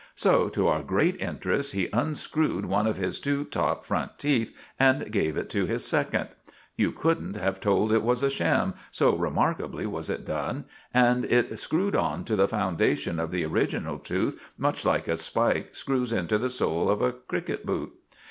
[0.15, 5.11] So, to our great interest he unscrewed one of his two top front teeth and
[5.11, 6.29] gave it to his second.
[6.75, 11.55] You couldn't have told it was a sham, so remarkably was it done, and it
[11.59, 16.39] screwed on to the foundation of the original tooth much like a spike screws into
[16.39, 17.91] the sole of a cricket boot.